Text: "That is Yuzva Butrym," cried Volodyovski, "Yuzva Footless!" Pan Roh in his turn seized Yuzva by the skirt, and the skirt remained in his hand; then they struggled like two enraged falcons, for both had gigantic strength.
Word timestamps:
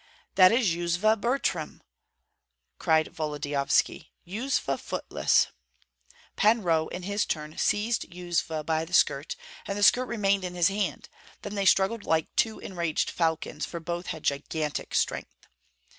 "That 0.33 0.51
is 0.51 0.69
Yuzva 0.73 1.15
Butrym," 1.15 1.81
cried 2.79 3.13
Volodyovski, 3.13 4.09
"Yuzva 4.25 4.79
Footless!" 4.79 5.49
Pan 6.35 6.63
Roh 6.63 6.87
in 6.87 7.03
his 7.03 7.23
turn 7.23 7.55
seized 7.59 8.11
Yuzva 8.11 8.65
by 8.65 8.83
the 8.83 8.93
skirt, 8.93 9.35
and 9.67 9.77
the 9.77 9.83
skirt 9.83 10.05
remained 10.07 10.43
in 10.43 10.55
his 10.55 10.69
hand; 10.69 11.07
then 11.43 11.53
they 11.53 11.65
struggled 11.67 12.03
like 12.03 12.35
two 12.35 12.57
enraged 12.57 13.11
falcons, 13.11 13.67
for 13.67 13.79
both 13.79 14.07
had 14.07 14.23
gigantic 14.23 14.95
strength. 14.95 15.45